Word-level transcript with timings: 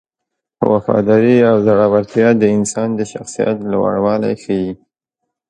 وفاداري 0.71 1.37
او 1.49 1.55
زړورتیا 1.67 2.29
د 2.37 2.43
انسان 2.57 2.89
د 2.95 3.01
شخصیت 3.11 3.57
لوړوالی 3.71 4.33
ښيي. 4.43 4.71